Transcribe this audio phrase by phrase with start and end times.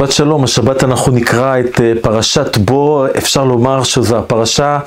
[0.00, 4.78] שבת שלום, השבת אנחנו נקרא את אה, פרשת בו, אפשר לומר שזו הפרשה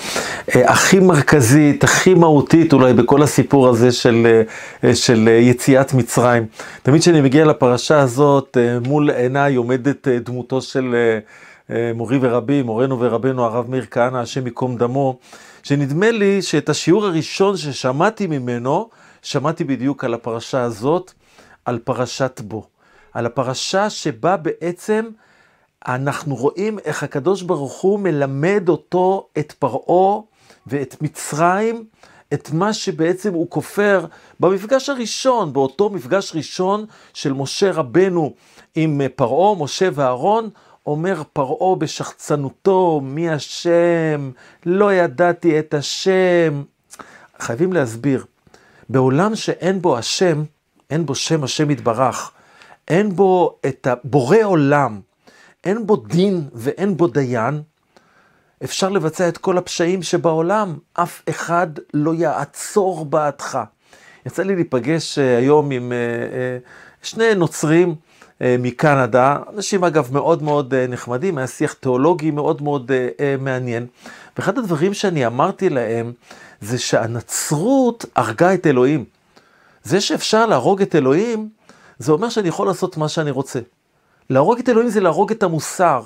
[0.56, 4.42] אה, הכי מרכזית, הכי מהותית אולי בכל הסיפור הזה של,
[4.84, 6.46] אה, של יציאת מצרים.
[6.84, 8.58] תמיד כשאני מגיע לפרשה הזאת,
[8.88, 10.96] מול עיניי עומדת דמותו של
[11.96, 15.18] מורי ורבי, מורנו ורבנו הרב מאיר כהנא, השם ייקום דמו,
[15.64, 18.90] שנדמה לי שאת השיעור הראשון ששמעתי ממנו,
[19.22, 21.12] שמעתי בדיוק על הפרשה הזאת,
[21.66, 22.73] על פרשת בו.
[23.14, 25.10] על הפרשה שבה בעצם
[25.88, 30.22] אנחנו רואים איך הקדוש ברוך הוא מלמד אותו, את פרעה
[30.68, 31.86] ואת מצרים,
[32.34, 34.06] את מה שבעצם הוא כופר
[34.40, 38.34] במפגש הראשון, באותו מפגש ראשון של משה רבנו
[38.76, 40.50] עם פרעה, משה ואהרון,
[40.86, 44.32] אומר פרעה בשחצנותו, מי השם?
[44.66, 46.64] לא ידעתי את השם.
[47.40, 48.26] חייבים להסביר,
[48.90, 50.44] בעולם שאין בו השם,
[50.90, 52.32] אין בו שם השם יתברך,
[52.88, 55.02] אין בו את הבורא עולם,
[55.64, 57.62] אין בו דין ואין בו דיין,
[58.64, 63.60] אפשר לבצע את כל הפשעים שבעולם, אף אחד לא יעצור בעדך.
[64.26, 66.58] יצא לי להיפגש אה, היום עם אה, אה,
[67.02, 67.96] שני נוצרים
[68.60, 72.92] מקנדה, אנשים אגב מאוד מאוד נחמדים, היה שיח תיאולוגי מאוד מאוד
[73.40, 73.88] מעניין.
[74.38, 76.14] ואחד הדברים שאני אמרתי להם,
[76.62, 79.06] זה שהנצרות הרגה את אלוהים.
[79.84, 81.50] זה שאפשר להרוג את אלוהים,
[82.00, 83.60] זה אומר שאני יכול לעשות מה שאני רוצה.
[84.30, 86.04] להרוג את אלוהים זה להרוג את המוסר.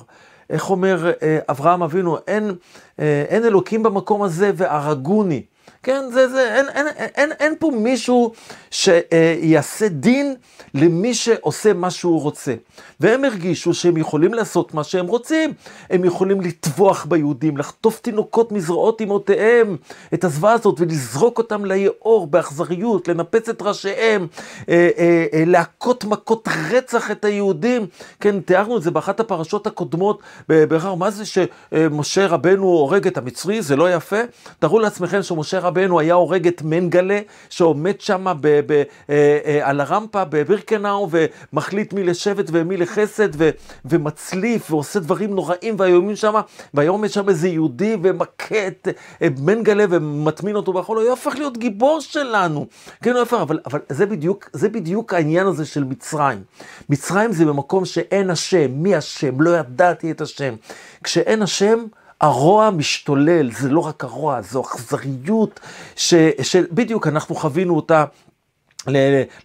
[0.49, 2.55] איך אומר אה, אברהם אבינו, אין,
[2.99, 5.43] אה, אין אלוקים במקום הזה והרגוני.
[5.87, 8.31] כן, זה, זה, אין, אין, אין, אין, פה מישהו
[8.71, 10.35] שיעשה דין
[10.73, 12.55] למי שעושה מה שהוא רוצה.
[12.99, 15.53] והם הרגישו שהם יכולים לעשות מה שהם רוצים.
[15.89, 19.77] הם יכולים לטבוח ביהודים, לחטוף תינוקות מזרועות אמותיהם,
[20.13, 24.27] את הזוועה הזאת, ולזרוק אותם ליאור באכזריות, לנפץ את ראשיהם,
[24.69, 27.85] אה, אה, אה, להכות מכות רצח את היהודים.
[28.19, 33.61] כן, תיארנו את זה באחת הפרשות הקודמות, בכלל, מה זה שמשה רבנו הורג את המצרי?
[33.61, 34.19] זה לא יפה?
[34.59, 37.19] תארו לעצמכם שמשה רבנו היה הורג את מנגלה,
[37.49, 43.49] שעומד שם ב- ב- אה, אה, על הרמפה בבירקנאו, ומחליט מי לשבט ומי לחסד, ו-
[43.85, 46.33] ומצליף, ועושה דברים נוראים ואיומים שם,
[46.73, 48.87] והיה עומד שם איזה יהודי ומכה את
[49.21, 52.67] אה, מנגלה ומטמין אותו בחול, הוא היה הופך להיות גיבור שלנו.
[53.03, 56.43] כן, הוא הופך, אבל, אבל זה, בדיוק, זה בדיוק העניין הזה של מצרים.
[56.89, 59.41] מצרים זה במקום שאין השם, מי השם?
[59.41, 60.55] לא ידעתי את השם.
[61.03, 61.85] כשאין השם,
[62.21, 65.59] הרוע משתולל, זה לא רק הרוע, זו אכזריות
[66.41, 68.05] שבדיוק אנחנו חווינו אותה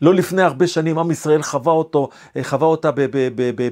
[0.03, 2.09] לא לפני הרבה שנים עם ישראל חווה אותו,
[2.43, 2.91] חווה אותה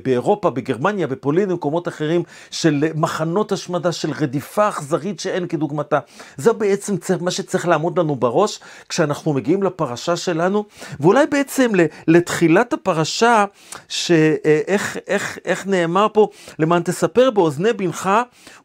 [0.02, 5.98] באירופה, בגרמניה, בפולין, במקומות אחרים, של מחנות השמדה, של רדיפה אכזרית שאין כדוגמתה.
[6.36, 10.64] זה בעצם מה שצריך לעמוד לנו בראש כשאנחנו מגיעים לפרשה שלנו,
[11.00, 11.70] ואולי בעצם
[12.08, 13.44] לתחילת הפרשה,
[13.88, 16.28] שאיך איך, איך נאמר פה,
[16.58, 18.10] למען תספר באוזני בנך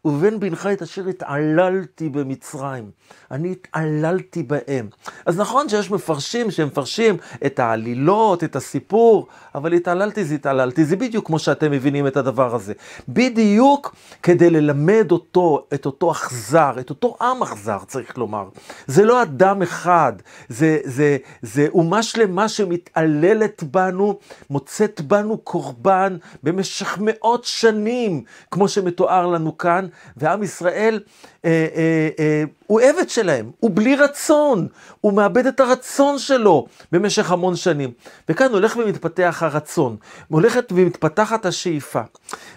[0.04, 2.90] ובן בנך את אשר התעללתי במצרים.
[3.30, 4.88] אני התעללתי בהם.
[5.26, 10.84] אז נכון שיש מפרשים שמפרשים את העלילות, את הסיפור, אבל התעללתי זה התעללתי.
[10.84, 12.72] זה בדיוק כמו שאתם מבינים את הדבר הזה.
[13.08, 18.48] בדיוק כדי ללמד אותו, את אותו אכזר, את אותו עם אכזר, צריך לומר.
[18.86, 20.12] זה לא אדם אחד,
[20.48, 24.18] זה, זה, זה אומה שלמה שמתעללת בנו,
[24.50, 31.00] מוצאת בנו קורבן במשך מאות שנים, כמו שמתואר לנו כאן, ועם ישראל
[31.46, 34.68] אה, אה, אה, הוא עבד שלהם, הוא בלי רצון,
[35.00, 37.90] הוא מאבד את הרצון שלו במשך המון שנים.
[38.28, 39.96] וכאן הולך ומתפתח הרצון,
[40.28, 42.00] הולכת ומתפתחת השאיפה.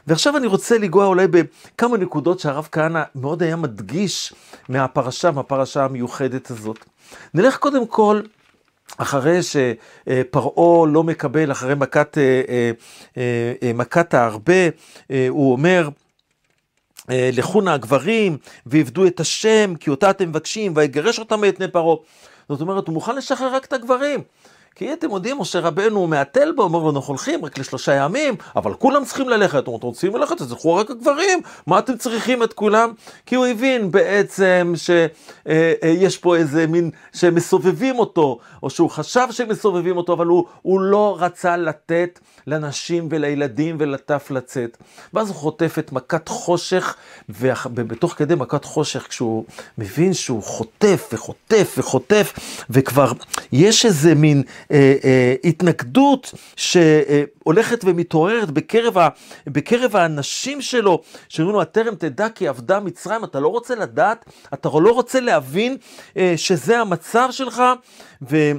[0.08, 4.34] ועכשיו אני רוצה לנגוע אולי בכמה נקודות שהרב כהנא מאוד היה מדגיש
[4.70, 6.86] מהפרשה, מהפרשה המיוחדת הזאת.
[7.34, 8.22] נלך קודם כל
[8.98, 12.18] אחרי שפרעה לא מקבל, אחרי מכת,
[13.76, 14.70] מכת הארבה,
[15.30, 16.09] הוא אומר, אה,
[17.10, 21.96] לכו נא הגברים, ועבדו את השם, כי אותה אתם מבקשים, ויגרש אותם מאת פני פרעה.
[22.50, 24.20] זאת אומרת, הוא מוכן לשחרר רק את הגברים.
[24.76, 28.74] כי אתם יודעים, משה רבנו מהתל בו, אומר לו, אנחנו הולכים רק לשלושה ימים, אבל
[28.74, 29.58] כולם צריכים ללכת.
[29.60, 32.92] אתם רוצים ללכת, אז ילכו רק הגברים, מה אתם צריכים את כולם?
[33.26, 35.10] כי הוא הבין בעצם שיש
[35.48, 40.26] אה, אה, פה איזה מין, שהם מסובבים אותו, או שהוא חשב שהם מסובבים אותו, אבל
[40.26, 44.78] הוא, הוא לא רצה לתת לנשים ולילדים ולטף לצאת.
[45.14, 46.96] ואז הוא חוטף את מכת חושך,
[47.30, 49.46] ובתוך כדי מכת חושך, כשהוא
[49.78, 52.34] מבין שהוא חוטף וחוטף וחוטף,
[52.70, 53.12] וכבר
[53.52, 54.44] יש איזה מין
[55.44, 59.10] התנגדות שהולכת ומתעוררת בקרב, ה,
[59.48, 64.70] בקרב האנשים שלו, שאומרים לו, הטרם תדע כי עבדה מצרים, אתה לא רוצה לדעת, אתה
[64.74, 65.78] לא רוצה להבין
[66.18, 67.64] אה, שזה המצב שלך,
[68.30, 68.52] ו...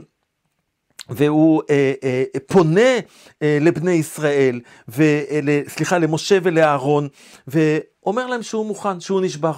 [1.11, 2.99] והוא אה, אה, פונה
[3.43, 7.09] אה, לבני ישראל, ו, אה, סליחה, למשה ולאהרון,
[7.49, 9.53] ואומר להם שהוא מוכן, שהוא נשבר.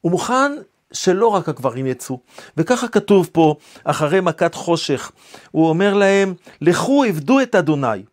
[0.00, 0.52] הוא מוכן
[0.92, 2.20] שלא רק הגברים יצאו.
[2.56, 3.54] וככה כתוב פה,
[3.84, 5.12] אחרי מכת חושך,
[5.50, 8.04] הוא אומר להם, לכו עבדו את אדוני.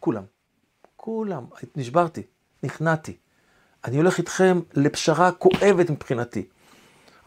[0.00, 0.22] כולם,
[0.96, 1.44] כולם,
[1.76, 2.22] נשברתי,
[2.62, 3.16] נכנעתי.
[3.84, 6.44] אני הולך איתכם לפשרה כואבת מבחינתי.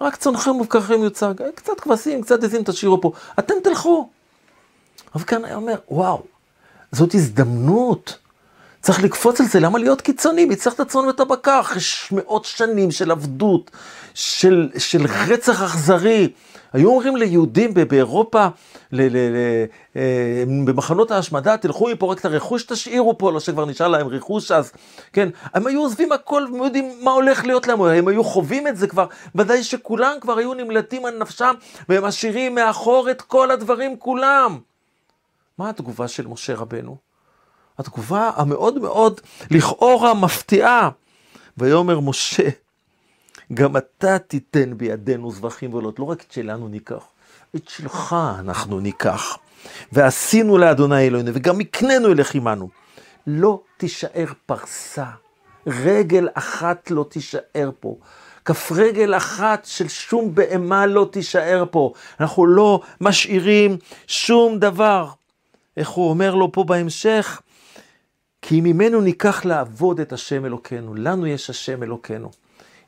[0.02, 4.10] רק צונכם ובקרכם יוצג, קצת כבשים, קצת עזים תשאירו פה, אתם תלכו.
[5.16, 6.24] אבל כאן היה אומר, וואו,
[6.92, 8.18] זאת הזדמנות.
[8.88, 10.46] צריך לקפוץ על זה, למה להיות קיצוני?
[10.46, 11.82] מי צריך את הצאן ואת הבקר אחרי
[12.12, 13.72] מאות שנים של עבדות,
[14.14, 16.30] של, של רצח אכזרי.
[16.74, 18.48] היו אומרים ליהודים באירופה,
[18.92, 19.38] ל, ל, ל,
[19.96, 24.52] אה, במחנות ההשמדה, תלכו מפה, רק את הרכוש תשאירו פה, לא שכבר נשאר להם רכוש
[24.52, 24.72] אז,
[25.14, 28.78] כן, הם היו עוזבים הכל, הם יודעים מה הולך להיות להם, הם היו חווים את
[28.78, 29.06] זה כבר,
[29.36, 31.54] ודאי שכולם כבר היו נמלטים על נפשם,
[31.90, 34.60] והם משאירים מאחור את כל הדברים כולם.
[35.58, 37.07] מה התגובה של משה רבנו?
[37.78, 39.22] התגובה המאוד מאוד
[39.52, 40.90] לכאורה מפתיעה.
[41.58, 42.50] ויאמר משה,
[43.54, 47.04] גם אתה תיתן בידינו זבחים ועולות, לא רק את שלנו ניקח,
[47.56, 49.38] את שלך אנחנו ניקח.
[49.92, 52.70] ועשינו לאדוני אלוהינו, וגם הקננו אליך עמנו.
[53.28, 55.06] לא תישאר פרסה,
[55.68, 57.96] רגל אחת לא תישאר פה.
[58.46, 61.94] כף רגל אחת של שום בהמה לא תישאר פה.
[62.20, 63.78] אנחנו לא משאירים
[64.08, 65.10] שום דבר.
[65.78, 67.42] איך הוא אומר לו פה בהמשך?
[68.48, 70.96] כי ממנו ניקח לעבוד את השם אלוקינו.
[70.96, 72.32] לנו יש השם אלוקינו.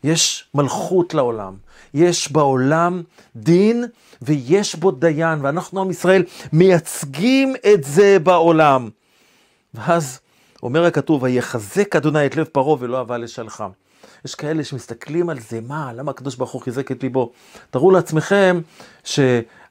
[0.03, 1.53] יש מלכות לעולם.
[1.93, 3.03] יש בעולם
[3.35, 3.85] דין
[4.21, 6.23] ויש בו דיין, ואנחנו עם ישראל
[6.53, 8.89] מייצגים את זה בעולם.
[9.73, 10.19] ואז
[10.63, 13.69] אומר הכתוב, ויחזק אדוני את לב פרעה ולא אהבה לשלחם.
[14.25, 17.31] יש כאלה שמסתכלים על זה, מה, למה הקדוש ברוך הוא חיזק את ליבו?
[17.71, 18.61] תראו לעצמכם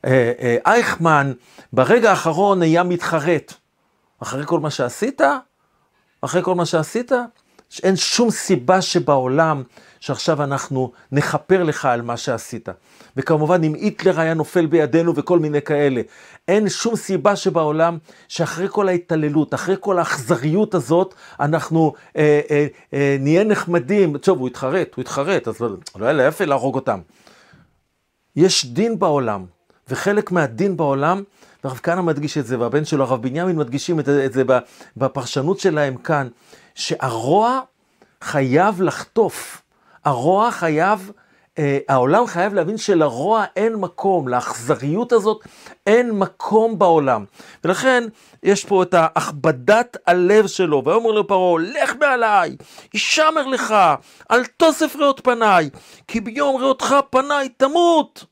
[0.03, 1.33] שאייכמן
[1.73, 3.55] ברגע האחרון היה מתחרט.
[4.23, 5.21] אחרי כל מה שעשית,
[6.21, 7.13] אחרי כל מה שעשית,
[7.83, 9.63] אין שום סיבה שבעולם
[10.01, 12.69] שעכשיו אנחנו נכפר לך על מה שעשית.
[13.17, 16.01] וכמובן, אם היטלר היה נופל בידינו וכל מיני כאלה,
[16.49, 17.99] אין שום סיבה שבעולם
[18.29, 24.19] שאחרי כל ההתעללות, אחרי כל האכזריות הזאת, אנחנו אה, אה, אה, נהיה נחמדים.
[24.19, 27.01] טוב, הוא התחרט, הוא התחרט, אז לא, לא היה לה יפה להרוג אותם.
[28.37, 29.45] יש דין בעולם,
[29.89, 31.23] וחלק מהדין בעולם,
[31.65, 34.43] והרב כהנא מדגיש את זה, והבן שלו, הרב בנימין, מדגישים את, את זה
[34.97, 36.29] בפרשנות שלהם כאן,
[36.75, 37.61] שהרוע
[38.21, 39.63] חייב לחטוף.
[40.05, 41.13] הרוע חייב,
[41.59, 45.45] אה, העולם חייב להבין שלרוע אין מקום, לאכזריות הזאת
[45.87, 47.25] אין מקום בעולם.
[47.65, 48.05] ולכן
[48.43, 52.57] יש פה את הכבדת הלב שלו, ויאמר לו פרעה, לך מעליי,
[52.95, 53.75] ישמר לך,
[54.31, 55.71] אל תוסף ראות פניי,
[56.09, 58.25] כי ביום ראותך פניי תמות.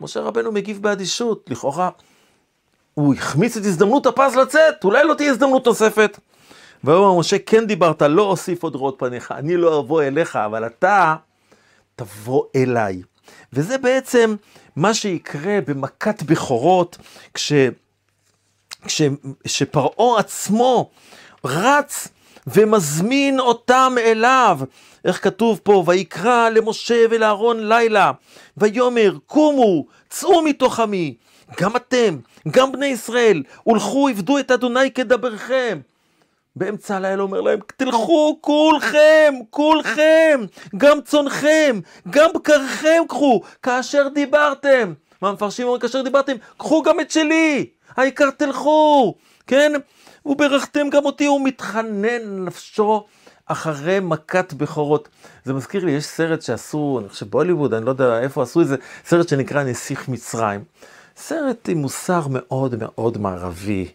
[0.00, 1.90] משה רבנו מגיב באדישות, לכאורה
[2.94, 6.18] הוא החמיץ את הזדמנות הפז לצאת, אולי לא תהיה הזדמנות נוספת.
[6.84, 11.16] ויאמר משה, כן דיברת, לא אוסיף עוד ראות פניך, אני לא אבוא אליך, אבל אתה
[11.96, 13.02] תבוא אליי.
[13.52, 14.36] וזה בעצם
[14.76, 16.98] מה שיקרה במכת בכורות,
[17.34, 17.52] כש,
[18.86, 19.02] כש,
[19.44, 20.90] כשפרעה עצמו
[21.44, 22.08] רץ
[22.46, 24.60] ומזמין אותם אליו.
[25.04, 28.12] איך כתוב פה, ויקרא למשה ולאהרון לילה,
[28.56, 31.14] ויאמר, קומו, צאו מתוך עמי,
[31.60, 32.18] גם אתם,
[32.50, 35.80] גם בני ישראל, הולכו עבדו את אדוני כדברכם.
[36.56, 40.40] באמצע הלילה אומר להם, תלכו כולכם, כולכם,
[40.76, 44.92] גם צונכם, גם בקרכם קחו, כאשר דיברתם.
[45.22, 49.14] מה מפרשים אומרים, כאשר דיברתם, קחו גם את שלי, העיקר תלכו,
[49.46, 49.72] כן?
[50.26, 53.04] וברכתם גם אותי, הוא מתחנן נפשו
[53.46, 55.08] אחרי מכת בכורות.
[55.44, 58.66] זה מזכיר לי, יש סרט שעשו, אני חושב בהוליווד, אני לא יודע איפה עשו את
[58.68, 58.76] זה,
[59.06, 60.64] סרט שנקרא נסיך מצרים.
[61.16, 63.88] סרט עם מוסר מאוד מאוד מערבי.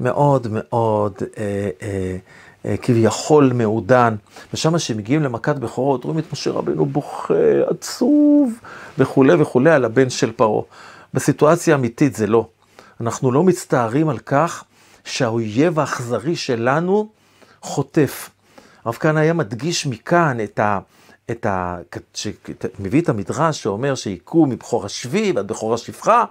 [0.00, 2.16] מאוד מאוד אה, אה,
[2.66, 4.14] אה, כביכול מעודן,
[4.54, 7.34] ושם כשמגיעים למכת בכורות, רואים את משה רבנו בוכה,
[7.66, 8.52] עצוב,
[8.98, 10.62] וכולי וכולי על הבן של פרעה.
[11.14, 12.46] בסיטואציה אמיתית זה לא.
[13.00, 14.64] אנחנו לא מצטערים על כך
[15.04, 17.08] שהאויב האכזרי שלנו
[17.62, 18.30] חוטף.
[18.84, 20.78] הרב כהנא היה מדגיש מכאן את ה...
[21.30, 21.76] את ה...
[22.78, 26.24] מביא את המדרש שאומר שהיכו מבכור השבי ועד בכור השפחה,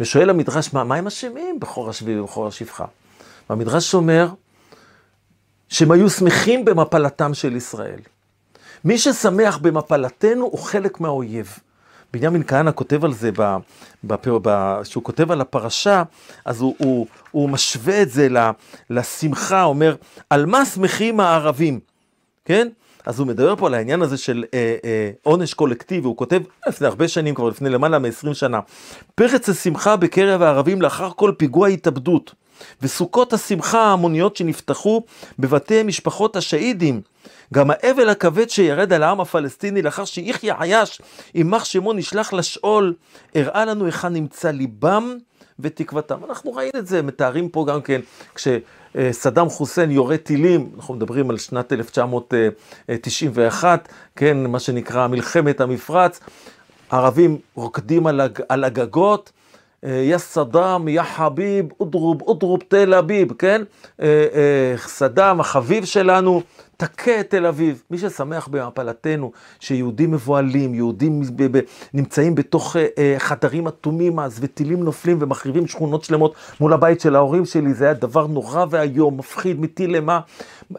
[0.00, 2.84] ושואל המדרש, מה, מה הם אשמים בכור השבי ובכור השפחה?
[3.50, 4.28] והמדרש אומר
[5.68, 8.00] שהם היו שמחים במפלתם של ישראל.
[8.84, 11.58] מי ששמח במפלתנו הוא חלק מהאויב.
[12.12, 13.30] בנימין כהנא כותב על זה,
[14.82, 16.02] כשהוא כותב על הפרשה,
[16.44, 18.28] אז הוא, הוא, הוא משווה את זה
[18.90, 19.96] לשמחה, אומר,
[20.30, 21.80] על מה שמחים הערבים,
[22.44, 22.68] כן?
[23.06, 26.86] אז הוא מדבר פה על העניין הזה של אה, אה, עונש קולקטיבי, הוא כותב לפני
[26.86, 28.60] הרבה שנים, כבר לפני למעלה מ-20 שנה,
[29.14, 32.34] פרץ השמחה בקרב הערבים לאחר כל פיגוע התאבדות,
[32.82, 35.02] וסוכות השמחה ההמוניות שנפתחו
[35.38, 37.00] בבתי משפחות השהידים.
[37.54, 41.02] גם האבל הכבד שירד על העם הפלסטיני לאחר שיחיא עייש,
[41.34, 42.94] יימח שמו נשלח לשאול,
[43.34, 45.16] הראה לנו היכן נמצא ליבם
[45.60, 46.18] ותקוותם.
[46.28, 48.00] אנחנו ראינו את זה, מתארים פה גם כן,
[48.34, 56.20] כשסדאם חוסיין יורה טילים, אנחנו מדברים על שנת 1991, כן, מה שנקרא מלחמת המפרץ,
[56.90, 58.06] ערבים רוקדים
[58.48, 59.32] על הגגות,
[59.82, 63.62] יא סדאם, יא חביב, אודרוב, אודרוב תל אביב, כן?
[64.76, 66.42] סדאם, החביב שלנו,
[66.76, 67.82] תכה את תל אביב.
[67.90, 71.22] מי ששמח בהפלתנו, שיהודים מבוהלים, יהודים
[71.94, 72.76] נמצאים בתוך
[73.18, 77.94] חדרים אטומים אז, וטילים נופלים ומחריבים שכונות שלמות מול הבית של ההורים שלי, זה היה
[77.94, 80.20] דבר נורא ואיום, מפחיד, מטיל למה.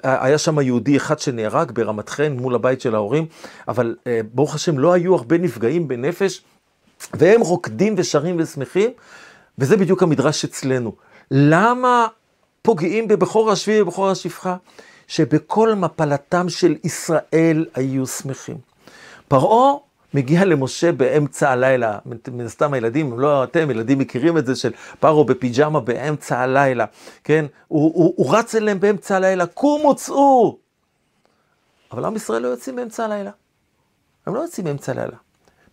[0.03, 3.25] היה שם יהודי אחד שנהרג ברמת חן מול הבית של ההורים,
[3.68, 3.96] אבל
[4.34, 6.41] ברוך השם לא היו הרבה נפגעים בנפש.
[7.13, 8.91] והם רוקדים ושרים ושמחים,
[9.58, 10.96] וזה בדיוק המדרש אצלנו.
[11.32, 12.08] למה
[12.62, 14.56] פוגעים בבכור השביעי ובכור השפחה?
[15.08, 18.58] שבכל מפלתם של ישראל היו שמחים.
[19.27, 19.74] פרעה
[20.13, 25.24] מגיע למשה באמצע הלילה, מן הסתם הילדים, לא אתם, ילדים מכירים את זה של פרעה
[25.24, 26.86] בפיג'מה באמצע הלילה,
[27.24, 27.46] כן?
[27.68, 30.58] הוא, הוא, הוא רץ אליהם באמצע הלילה, קומו צאו!
[31.91, 33.32] אבל עם ישראל לא יוצאים באמצע הלילה.
[34.25, 35.18] הם לא יוצאים באמצע הלילה.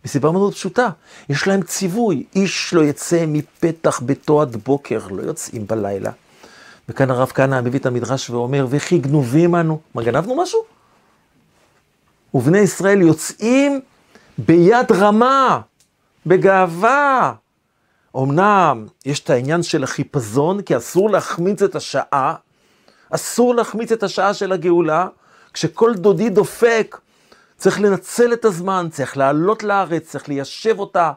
[0.05, 0.89] מסיבה מאוד פשוטה,
[1.29, 6.11] יש להם ציווי, איש לא יצא מפתח ביתו עד בוקר, לא יוצאים בלילה.
[6.89, 10.59] וכאן הרב כהנא מביא את המדרש ואומר, וכי גנובים אנו, מה גנבנו משהו?
[12.33, 13.81] ובני ישראל יוצאים
[14.37, 15.61] ביד רמה,
[16.25, 17.33] בגאווה.
[18.17, 22.35] אמנם יש את העניין של החיפזון, כי אסור להחמיץ את השעה,
[23.09, 25.07] אסור להחמיץ את השעה של הגאולה,
[25.53, 26.97] כשכל דודי דופק,
[27.57, 31.11] צריך לנצל את הזמן, צריך לעלות לארץ, צריך ליישב אותה,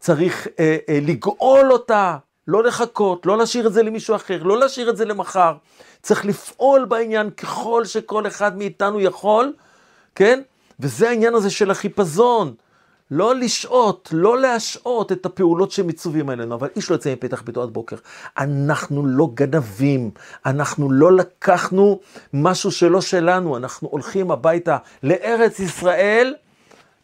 [0.00, 2.16] צריך אה, אה, לגאול אותה,
[2.48, 5.54] לא לחכות, לא להשאיר את זה למישהו אחר, לא להשאיר את זה למחר.
[6.02, 9.52] צריך לפעול בעניין ככל שכל אחד מאיתנו יכול,
[10.14, 10.40] כן?
[10.80, 12.54] וזה העניין הזה של החיפזון.
[13.10, 17.70] לא לשעות, לא להשעות את הפעולות שמצווים עלינו, אבל איש לא יוצא מפתח ביתו עד
[17.70, 17.96] בוקר.
[18.38, 20.10] אנחנו לא גנבים,
[20.46, 22.00] אנחנו לא לקחנו
[22.32, 26.34] משהו שלא שלנו, אנחנו הולכים הביתה לארץ ישראל,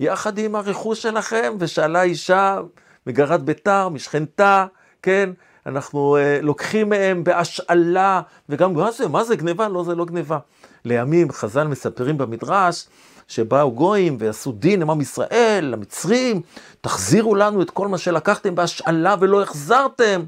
[0.01, 2.61] יחד עם הרכוש שלכם, ושאלה אישה
[3.07, 4.67] מגרת ביתר, משכנתה,
[5.03, 5.31] כן?
[5.67, 9.69] אנחנו uh, לוקחים מהם בהשאלה, וגם, מה זה, מה זה גניבה?
[9.69, 10.39] לא, זה לא גניבה.
[10.85, 12.87] לימים חז"ל מספרים במדרש,
[13.29, 16.41] שבאו גויים ועשו דין עם עם ישראל, למצרים,
[16.81, 20.23] תחזירו לנו את כל מה שלקחתם בהשאלה ולא החזרתם.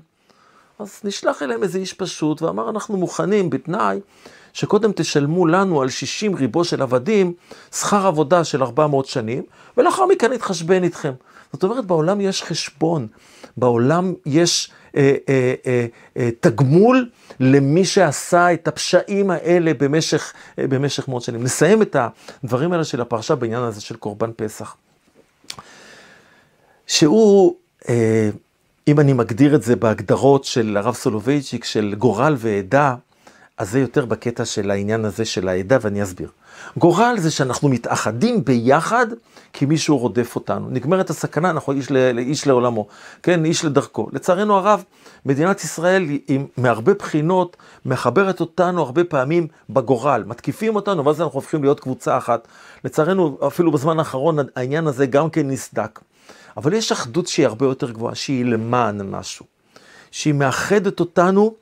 [0.78, 4.00] אז נשלח אליהם איזה איש פשוט ואמר, אנחנו מוכנים בתנאי
[4.56, 7.32] שקודם תשלמו לנו על 60 ריבו של עבדים
[7.72, 9.42] שכר עבודה של 400 שנים,
[9.76, 11.12] ולאחר מכן נתחשבן איתכם.
[11.52, 13.06] זאת אומרת, בעולם יש חשבון,
[13.56, 15.86] בעולם יש אה, אה, אה,
[16.16, 17.08] אה, תגמול
[17.40, 21.42] למי שעשה את הפשעים האלה במשך, אה, במשך מאות שנים.
[21.42, 21.96] נסיים את
[22.44, 24.76] הדברים האלה של הפרשה בעניין הזה של קורבן פסח.
[26.86, 27.54] שהוא,
[27.88, 28.30] אה,
[28.88, 32.94] אם אני מגדיר את זה בהגדרות של הרב סולובייצ'יק, של גורל ועדה,
[33.58, 36.30] אז זה יותר בקטע של העניין הזה של העדה, ואני אסביר.
[36.76, 39.06] גורל זה שאנחנו מתאחדים ביחד
[39.52, 40.68] כי מישהו רודף אותנו.
[40.70, 42.86] נגמרת הסכנה, אנחנו איש, ל, איש לעולמו,
[43.22, 44.08] כן, איש לדרכו.
[44.12, 44.84] לצערנו הרב,
[45.26, 50.24] מדינת ישראל היא מהרבה בחינות מחברת אותנו הרבה פעמים בגורל.
[50.26, 52.48] מתקיפים אותנו, ואז אנחנו הופכים להיות קבוצה אחת.
[52.84, 56.00] לצערנו, אפילו בזמן האחרון העניין הזה גם כן נסדק.
[56.56, 59.46] אבל יש אחדות שהיא הרבה יותר גבוהה, שהיא למען משהו.
[60.10, 61.54] שהיא מאחדת אותנו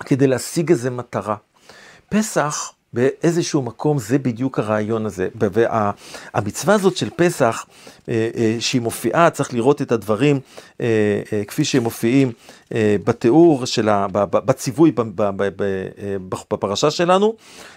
[0.00, 1.36] כדי להשיג איזה מטרה.
[2.08, 5.28] פסח באיזשהו מקום זה בדיוק הרעיון הזה.
[5.34, 7.66] והמצווה הזאת של פסח,
[8.08, 10.40] אה, אה, שהיא מופיעה, צריך לראות את הדברים
[10.80, 12.32] אה, כפי שהם מופיעים
[13.04, 14.06] בתיאור של ה...
[14.12, 14.92] בציווי
[16.50, 17.34] בפרשה שלנו.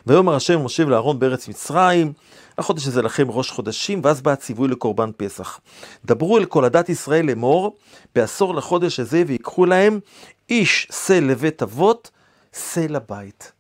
[0.08, 2.14] ויאמר השם משה ולאהרון בארץ מצרים,
[2.58, 5.60] החודש הזה לכם ראש חודשים, ואז בא הציווי לקורבן פסח.
[6.06, 7.76] דברו אל כל עדת ישראל לאמור,
[8.16, 10.00] בעשור לחודש הזה ויקחו להם
[10.50, 12.12] איש שא לבית אבות,
[12.54, 13.51] שא לבית.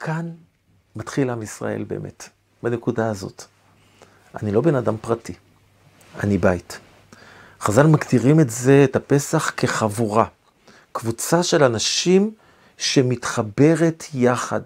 [0.00, 0.30] כאן
[0.96, 2.28] מתחיל עם ישראל באמת,
[2.62, 3.44] בנקודה הזאת.
[4.42, 5.34] אני לא בן אדם פרטי,
[6.20, 6.78] אני בית.
[7.60, 10.24] חז"ל מגדירים את זה, את הפסח, כחבורה.
[10.92, 12.34] קבוצה של אנשים
[12.78, 14.60] שמתחברת יחד,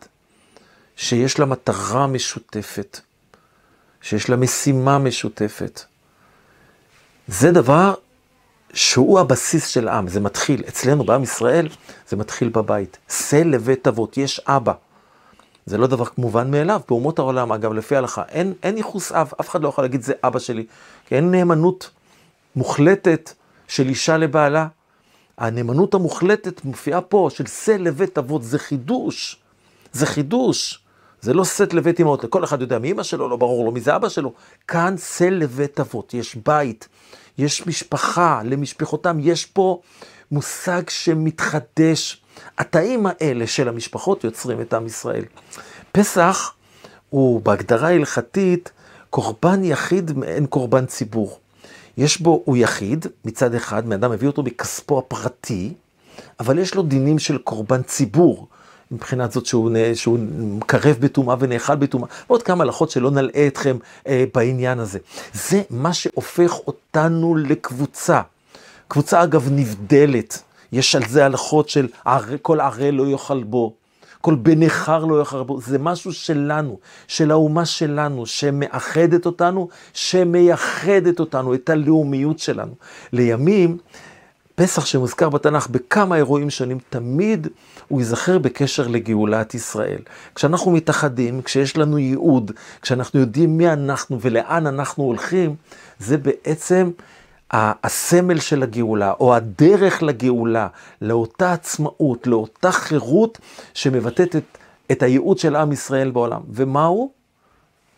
[0.97, 3.01] שיש לה מטרה משותפת,
[4.03, 5.81] שיש לה משימה משותפת.
[7.29, 7.95] זה דבר
[8.75, 11.69] שהוא הבסיס של עם, זה מתחיל, אצלנו בעם ישראל,
[12.09, 12.99] זה מתחיל בבית.
[13.09, 14.73] שא לבית אבות, יש אבא.
[15.67, 19.49] זה לא דבר מובן מאליו, באומות העולם, אגב, לפי ההלכה, אין, אין ייחוס אב, אף
[19.49, 20.67] אחד לא יכול להגיד זה אבא שלי,
[21.07, 21.91] כי אין נאמנות
[22.57, 23.33] מוחלטת
[23.69, 24.67] של אישה לבעלה.
[25.39, 29.37] הנאמנות המוחלטת מופיעה פה, של שא לבית אבות, זה חידוש,
[29.93, 30.81] זה חידוש.
[31.21, 33.81] זה לא שאת לבית אמהות, כל אחד יודע מי אמא שלו, לא ברור לו מי
[33.81, 34.33] זה אבא שלו.
[34.69, 36.89] כאן שא לבית אבות, יש בית,
[37.39, 39.81] יש משפחה, למשפחותם, יש פה
[40.31, 42.23] מושג שמתחדש.
[42.59, 45.25] התאים האלה של המשפחות יוצרים את עם ישראל.
[45.93, 46.55] פסח
[47.11, 48.73] הוא בהגדרה הלכתית
[49.11, 51.39] קורבן יחיד מעין קורבן ציבור.
[51.97, 55.75] יש בו, הוא יחיד, מצד אחד, מאדם מביא אותו מכספו הפרטי,
[56.41, 58.49] אבל יש לו דינים של קורבן ציבור.
[58.91, 63.77] מבחינת זאת שהוא, שהוא מקרב בטומאה ונאכל בטומאה, ועוד כמה הלכות שלא נלאה אתכם
[64.07, 64.99] אה, בעניין הזה.
[65.33, 68.21] זה מה שהופך אותנו לקבוצה.
[68.89, 70.43] קבוצה אגב נבדלת,
[70.73, 71.89] יש על זה הלכות של
[72.43, 73.75] כל ערי לא יאכל בו,
[74.21, 76.79] כל בן נכר לא יאכל בו, זה משהו שלנו,
[77.09, 82.73] של האומה שלנו, שמאחדת אותנו, שמייחדת אותנו, את הלאומיות שלנו.
[83.13, 83.79] לימים,
[84.59, 87.47] פסח שמוזכר בתנ"ך בכמה אירועים שונים, תמיד
[87.89, 89.99] הוא ייזכר בקשר לגאולת ישראל.
[90.35, 95.55] כשאנחנו מתאחדים, כשיש לנו ייעוד, כשאנחנו יודעים מי אנחנו ולאן אנחנו הולכים,
[95.99, 96.91] זה בעצם
[97.51, 100.69] הסמל של הגאולה, או הדרך לגאולה,
[101.03, 103.39] לאותה עצמאות, לאותה חירות
[103.75, 104.59] שמבטאת את,
[104.93, 106.41] את הייעוד של עם ישראל בעולם.
[106.51, 107.13] ומהו?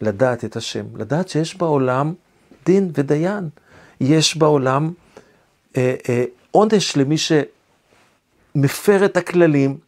[0.00, 0.85] לדעת את השם.
[0.97, 2.14] לדעת שיש בעולם
[2.67, 3.49] דין ודיין.
[4.00, 4.93] יש בעולם
[5.76, 9.78] אה, אה, עונש למי שמפר את הכללים,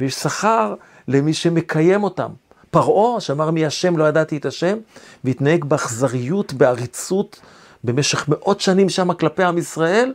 [0.00, 0.74] ויש שכר
[1.08, 2.30] למי שמקיים אותם.
[2.70, 4.78] פרעה, שאמר מי השם, לא ידעתי את השם,
[5.24, 7.40] והתנהג באכזריות, בעריצות,
[7.84, 10.14] במשך מאות שנים שם כלפי עם ישראל,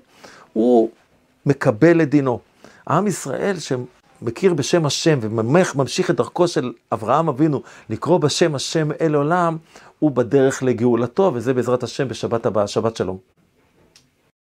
[0.54, 0.90] הוא
[1.46, 2.40] מקבל את דינו.
[2.90, 9.16] עם ישראל שמכיר בשם השם וממשיך את דרכו של אברהם אבינו לקרוא בשם השם אל
[9.16, 9.58] עולם,
[10.00, 13.41] הוא בדרך לגאולתו, וזה בעזרת השם בשבת הבאה, שבת שלום.